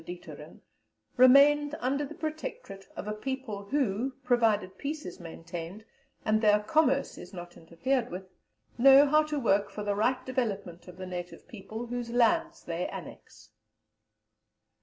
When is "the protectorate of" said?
2.03-3.07